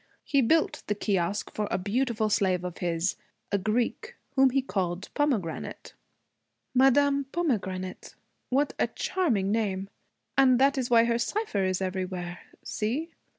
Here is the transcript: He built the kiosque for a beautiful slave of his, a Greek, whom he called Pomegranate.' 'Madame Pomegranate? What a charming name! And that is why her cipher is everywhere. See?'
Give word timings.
He 0.23 0.41
built 0.41 0.81
the 0.87 0.95
kiosque 0.95 1.53
for 1.53 1.67
a 1.69 1.77
beautiful 1.77 2.27
slave 2.31 2.63
of 2.63 2.79
his, 2.79 3.17
a 3.51 3.59
Greek, 3.59 4.15
whom 4.35 4.49
he 4.49 4.63
called 4.63 5.09
Pomegranate.' 5.13 5.93
'Madame 6.73 7.25
Pomegranate? 7.25 8.15
What 8.49 8.73
a 8.79 8.87
charming 8.87 9.51
name! 9.51 9.91
And 10.35 10.57
that 10.57 10.75
is 10.79 10.89
why 10.89 11.03
her 11.03 11.19
cipher 11.19 11.63
is 11.63 11.83
everywhere. 11.83 12.39
See?' 12.63 13.11